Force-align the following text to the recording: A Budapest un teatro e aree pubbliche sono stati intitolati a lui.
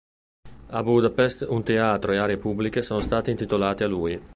A 0.79 0.79
Budapest 0.87 1.45
un 1.57 1.61
teatro 1.61 2.11
e 2.13 2.17
aree 2.17 2.37
pubbliche 2.37 2.81
sono 2.81 3.01
stati 3.01 3.29
intitolati 3.29 3.83
a 3.83 3.87
lui. 3.87 4.19